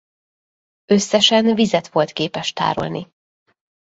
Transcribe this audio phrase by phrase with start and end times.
[0.85, 3.07] Összesen vizet volt képes tárolni.